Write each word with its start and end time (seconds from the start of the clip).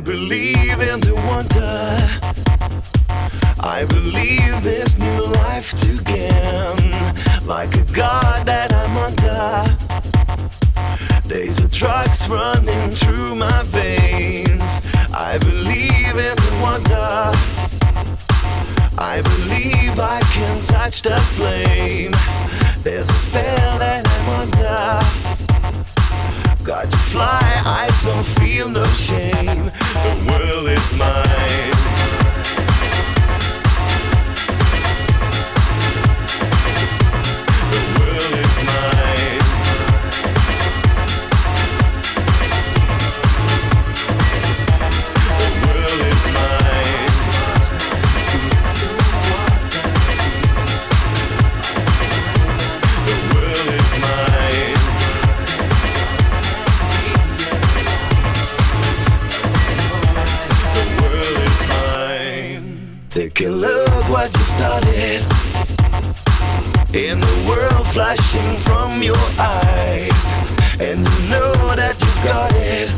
I 0.00 0.02
believe 0.02 0.80
in 0.80 1.00
the 1.00 1.14
wonder. 1.28 1.98
I 3.60 3.84
believe 3.84 4.62
this 4.62 4.96
new 4.96 5.26
life 5.26 5.76
to 5.76 6.02
gain. 6.04 6.94
Like 7.44 7.76
a 7.76 7.84
god 7.92 8.46
that 8.46 8.72
I'm 8.72 8.96
under. 8.96 9.62
There's 11.28 11.58
a 11.58 11.68
drugs 11.68 12.26
running 12.30 12.92
through 12.92 13.34
my 13.34 13.62
veins. 13.64 14.80
I 15.12 15.36
believe 15.36 16.16
in 16.16 16.36
the 16.46 16.58
wonder. 16.62 17.34
I 18.96 19.20
believe 19.20 20.00
I 20.00 20.22
can 20.32 20.62
touch 20.62 21.02
the 21.02 21.18
flame. 21.36 22.12
There's 22.82 23.10
a 23.10 23.12
spell 23.12 23.78
that 23.78 24.08
I'm 24.08 24.28
under. 24.40 25.39
Got 26.64 26.90
to 26.90 26.96
fly, 26.96 27.40
I 27.64 27.88
don't 28.02 28.24
feel 28.24 28.68
no 28.68 28.84
shame. 28.84 29.46
The 29.46 30.26
world 30.28 30.68
is 30.68 30.92
mine. 30.94 31.99
Flashing 67.92 68.56
from 68.58 69.02
your 69.02 69.16
eyes, 69.38 70.24
and 70.78 71.00
you 71.00 71.28
know 71.28 71.52
that 71.74 71.96
you've 72.00 72.24
got 72.24 72.52
it 72.54 72.88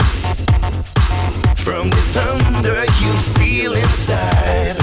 from 1.57 1.89
the 1.89 2.03
thunder 2.13 2.85
you 3.01 3.13
feel 3.39 3.73
inside. 3.73 4.77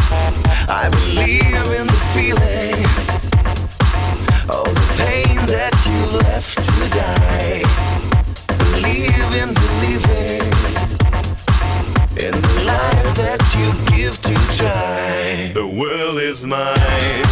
I 0.67 0.89
believe 0.89 1.67
in 1.79 1.85
the 1.87 2.01
feeling, 2.15 2.81
all 4.49 4.63
the 4.65 4.87
pain 4.97 5.35
that 5.45 5.75
you 5.85 5.99
left 6.25 6.57
to 6.57 6.89
die. 6.89 7.63
Believe 8.71 9.31
in 9.41 9.53
believing 9.53 10.49
in 12.25 12.33
the 12.41 12.55
life 12.65 13.15
that 13.21 13.41
you 13.57 13.67
give 13.95 14.19
to 14.21 14.33
try. 14.57 15.51
The 15.53 15.67
world 15.67 16.19
is 16.19 16.43
mine. 16.43 17.28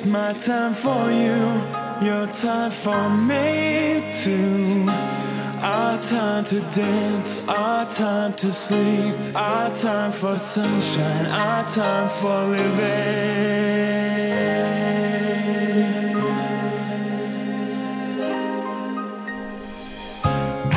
It's 0.00 0.08
my 0.08 0.32
time 0.32 0.72
for 0.72 1.10
you, 1.10 1.36
your 2.00 2.26
time 2.28 2.70
for 2.70 3.10
me 3.10 4.02
too. 4.22 4.86
Our 5.60 6.00
time 6.00 6.46
to 6.46 6.60
dance, 6.74 7.46
our 7.46 7.84
time 7.84 8.32
to 8.32 8.50
sleep, 8.50 9.14
our 9.34 9.68
time 9.74 10.12
for 10.12 10.38
sunshine, 10.38 11.26
our 11.26 11.68
time 11.68 12.08
for 12.18 12.46
living. 12.46 13.10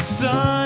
Sun 0.02 0.62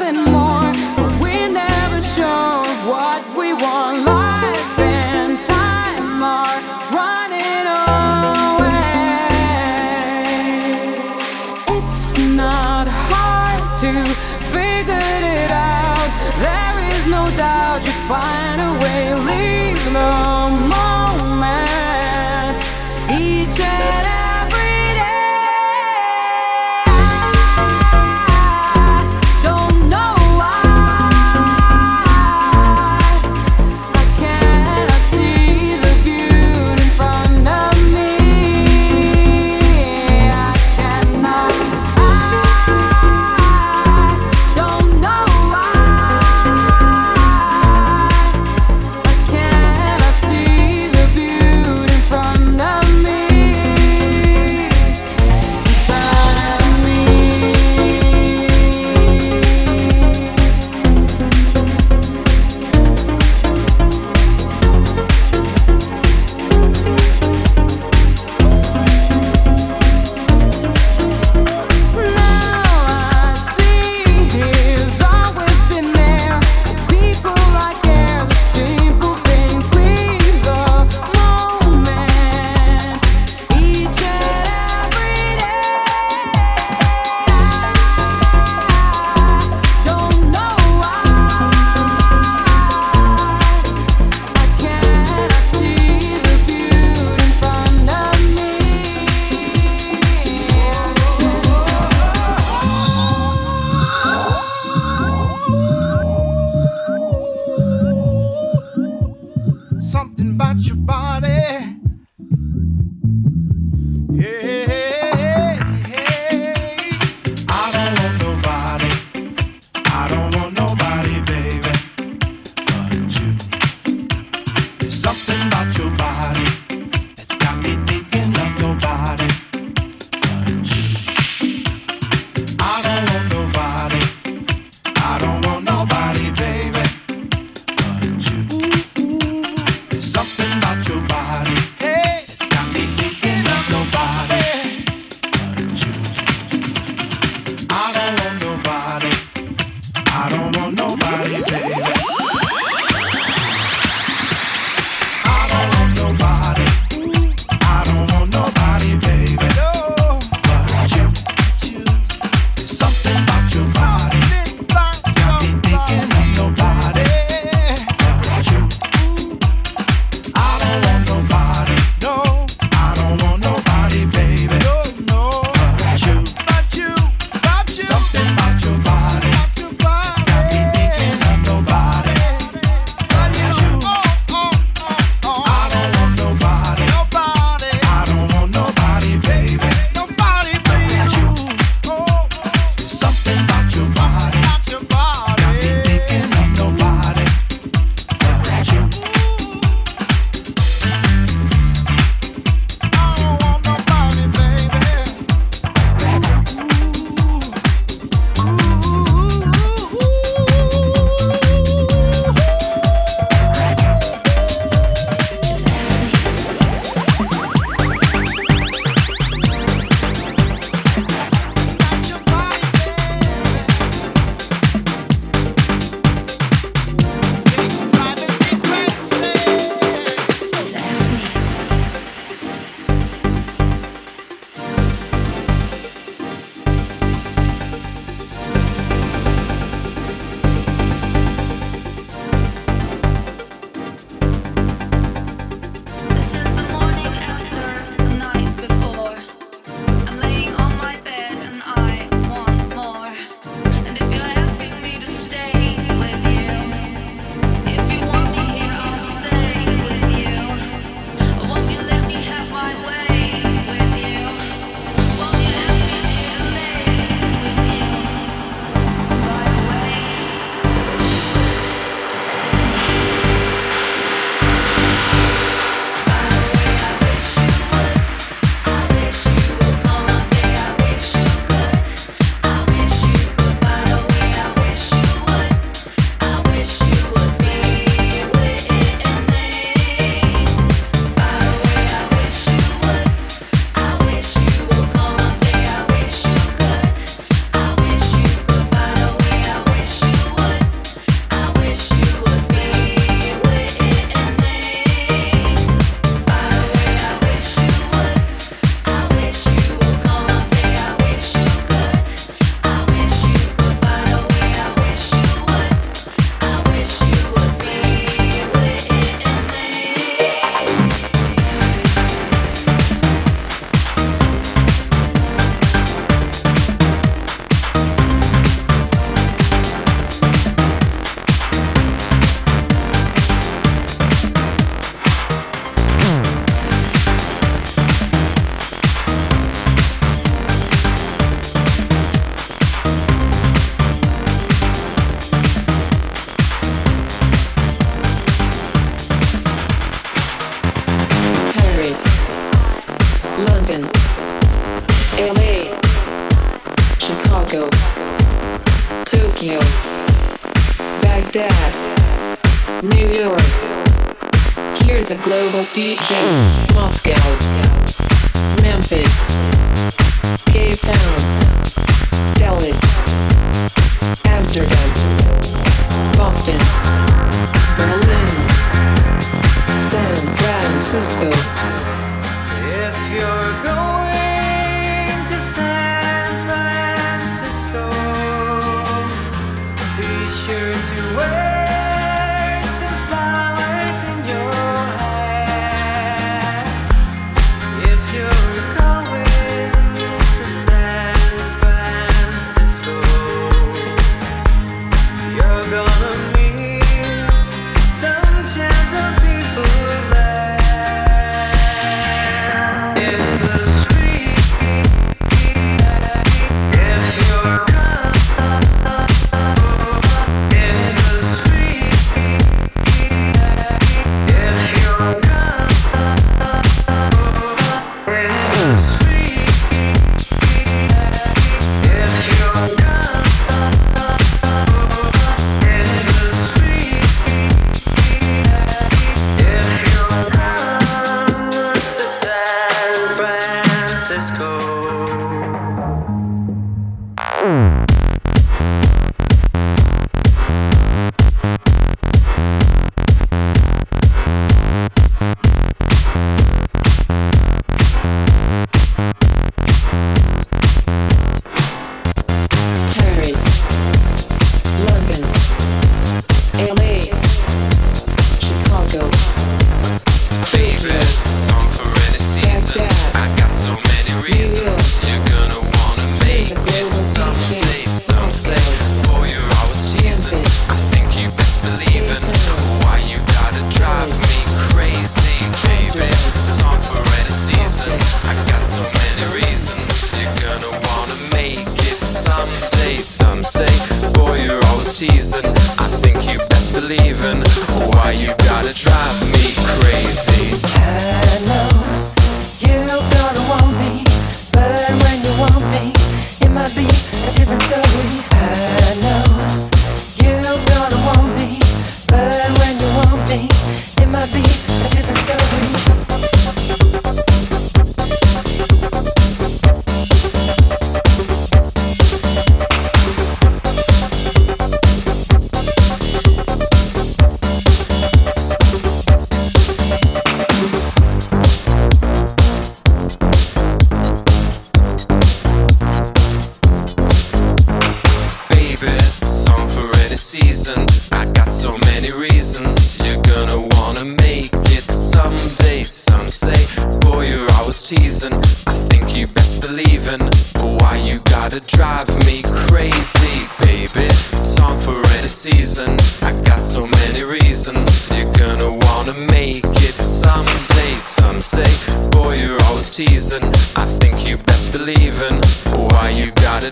nothing 0.00 0.32
more, 0.32 0.72
but 0.96 1.20
we 1.22 1.48
never 1.48 2.00
show. 2.00 2.69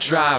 Fly 0.09 0.38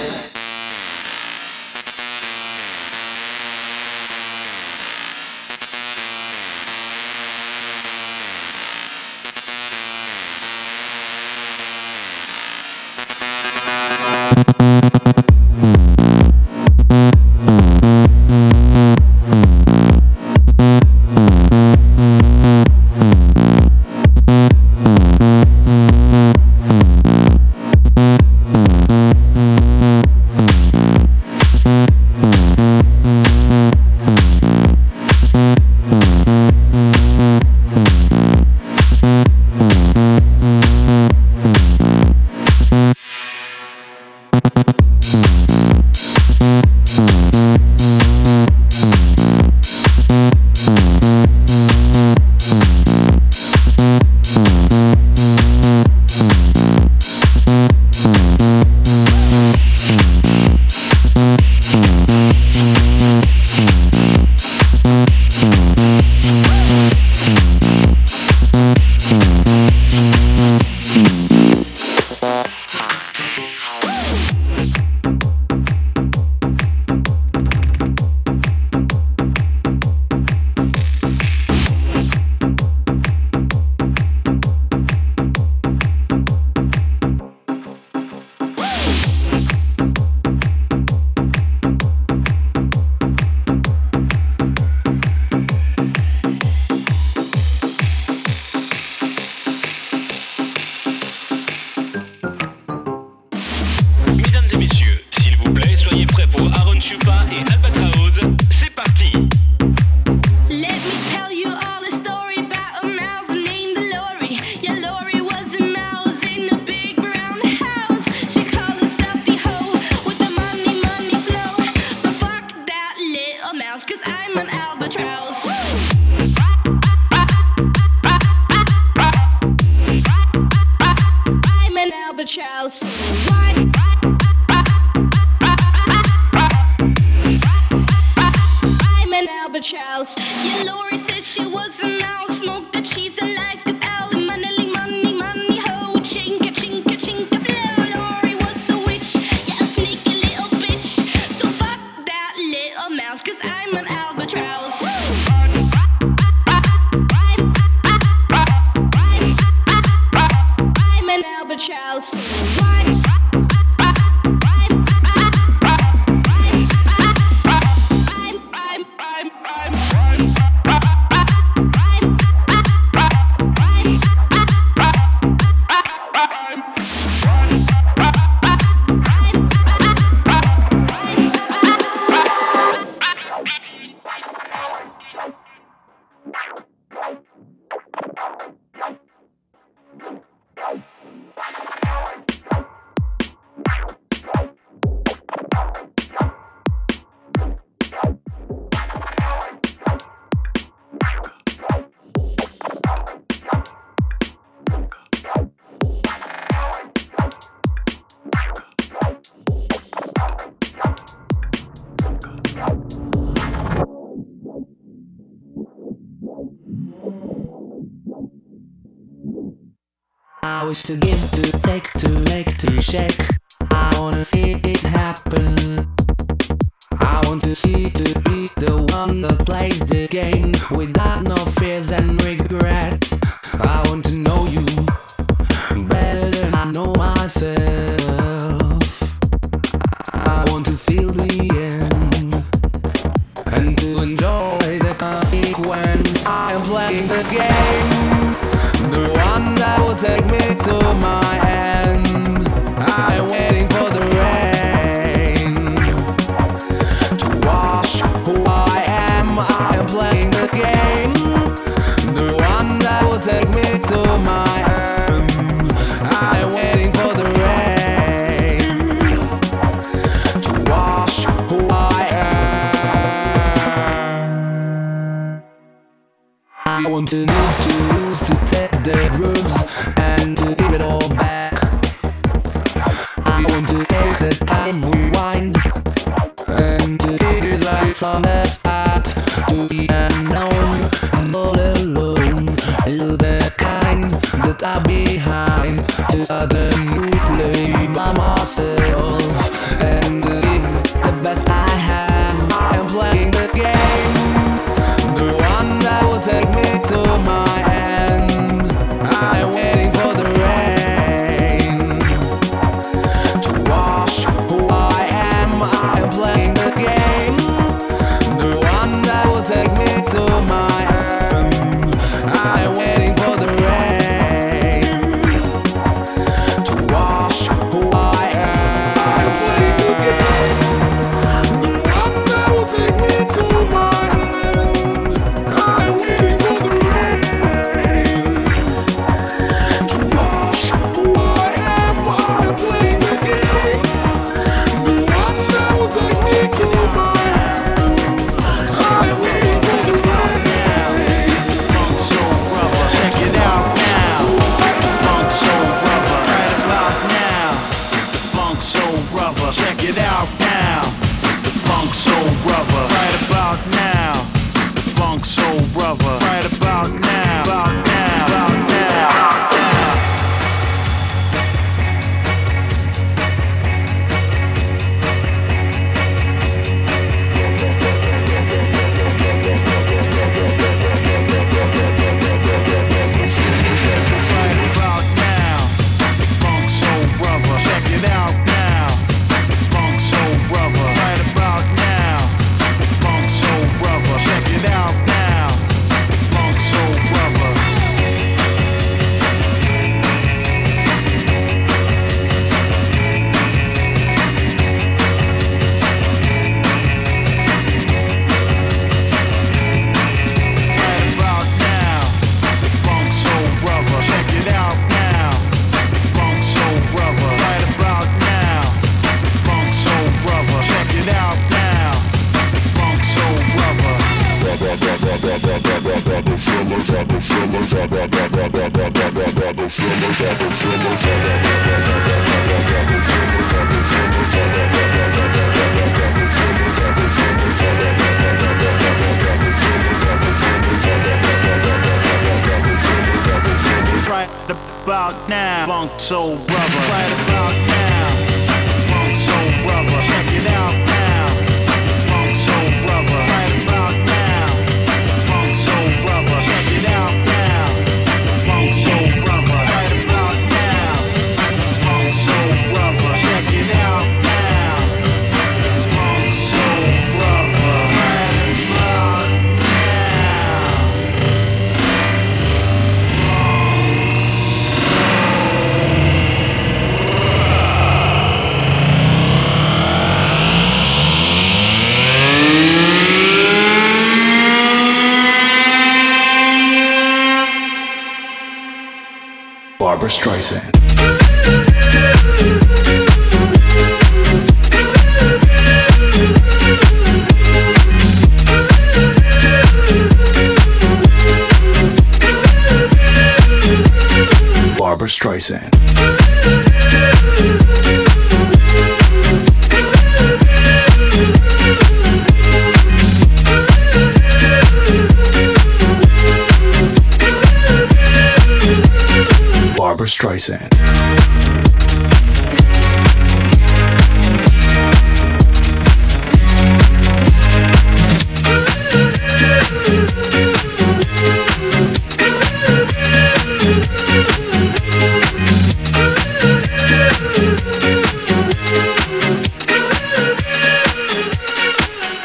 Streisand. 520.41 520.69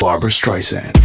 Barbra 0.01 0.31
Streisand. 0.31 0.97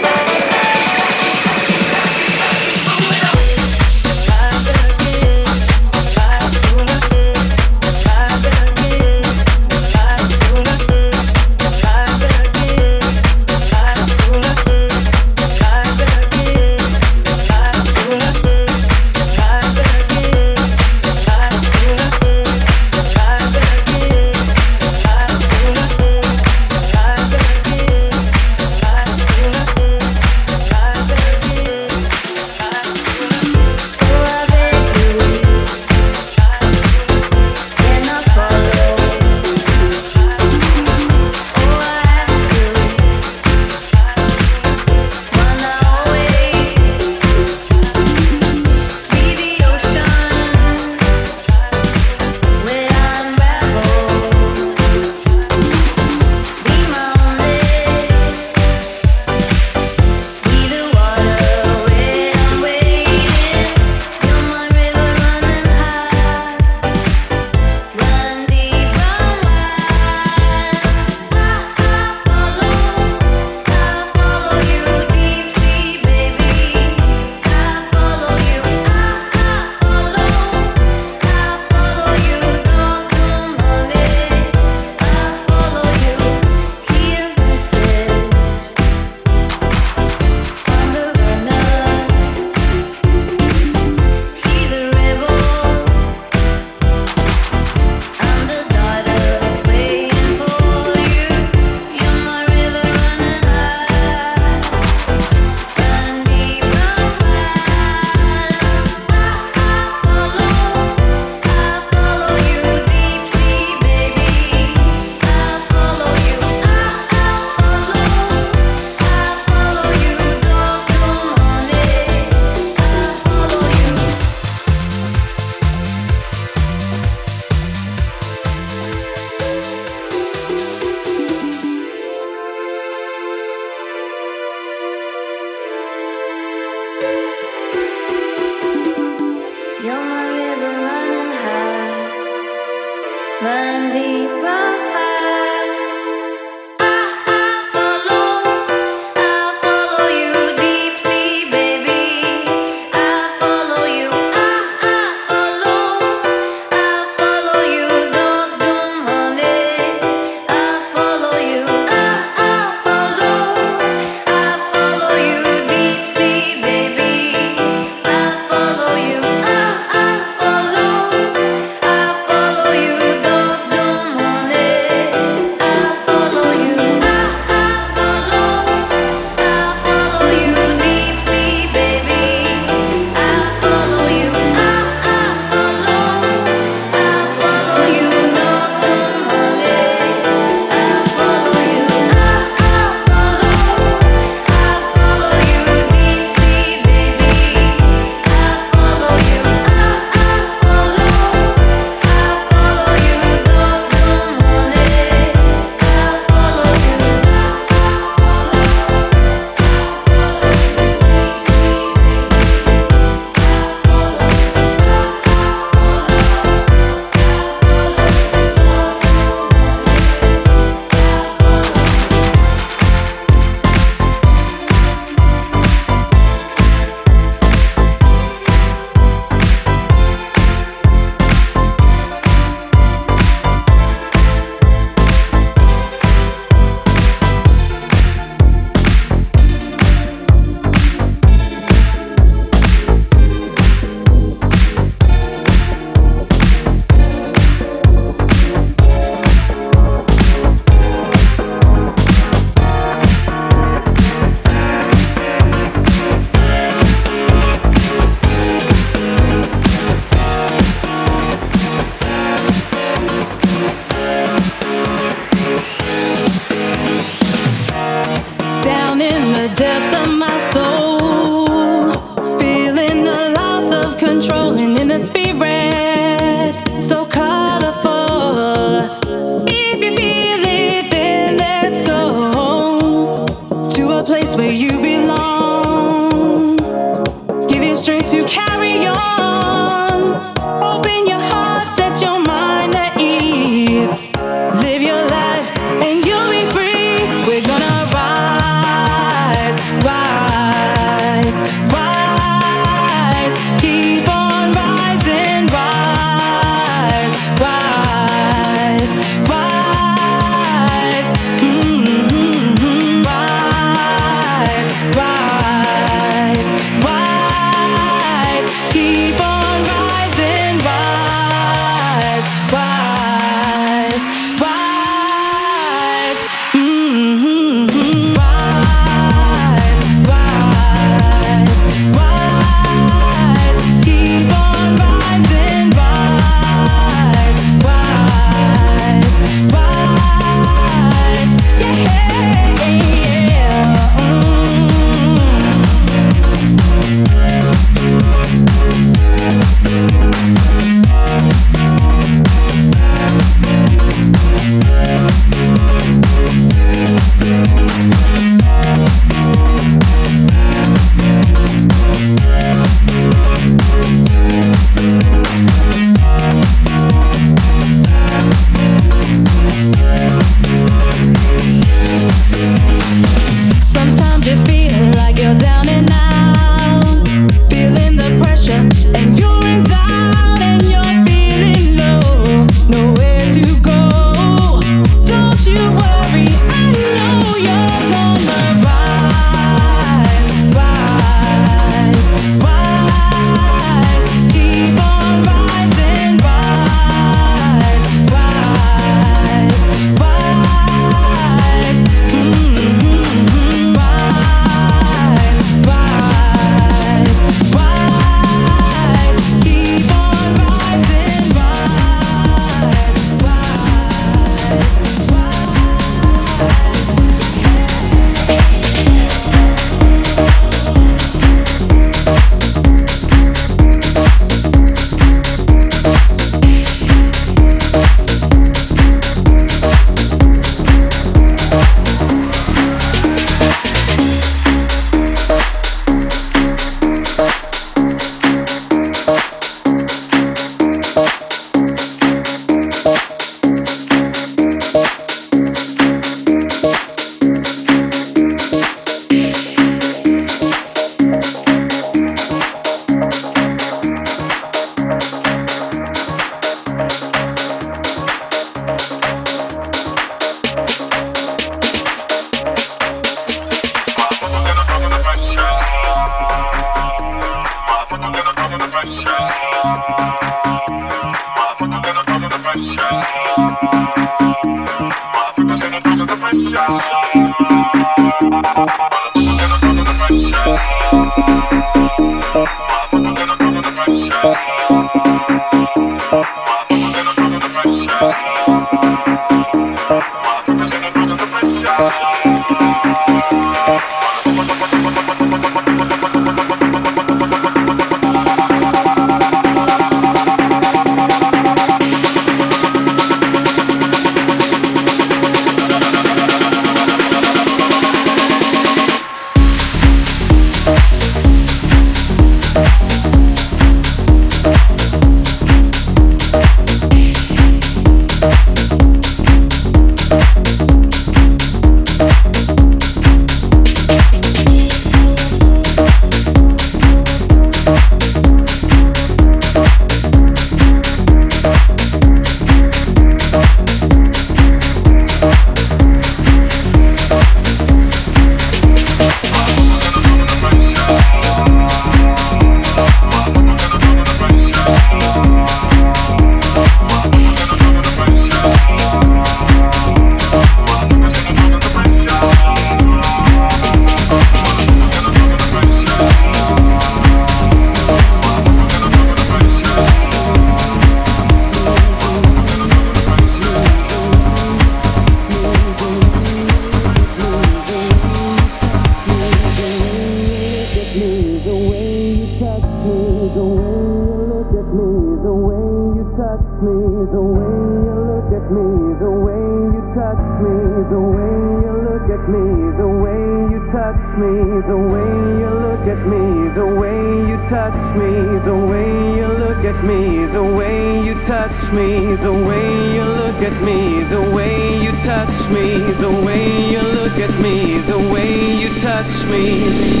me, 595.53 595.77
the 595.99 596.23
way 596.25 596.71
you 596.71 596.81
look 596.81 597.17
at 597.17 597.33
me, 597.41 597.77
the 597.79 597.97
way 598.13 598.57
you 598.59 598.69
touch 598.79 599.23
me. 599.29 600.00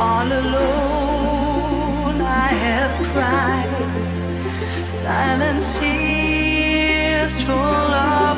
All 0.00 0.30
alone, 0.42 2.20
I 2.22 2.48
have 2.66 2.94
cried 3.12 4.86
silent 4.86 5.62
tears 5.74 7.42
full 7.42 7.54
of. 7.54 8.37